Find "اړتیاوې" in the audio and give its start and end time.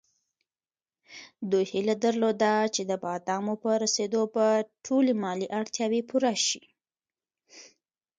5.59-6.01